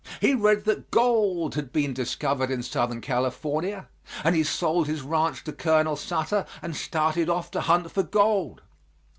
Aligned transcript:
He 0.19 0.33
read 0.33 0.65
that 0.65 0.89
gold 0.89 1.53
had 1.53 1.71
been 1.71 1.93
discovered 1.93 2.49
in 2.49 2.63
Southern 2.63 3.01
California, 3.01 3.87
and 4.23 4.35
he 4.35 4.41
sold 4.43 4.87
his 4.87 5.03
ranch 5.03 5.43
to 5.43 5.53
Colonel 5.53 5.95
Sutter 5.95 6.47
and 6.63 6.75
started 6.75 7.29
off 7.29 7.51
to 7.51 7.61
hunt 7.61 7.91
for 7.91 8.01
gold. 8.01 8.63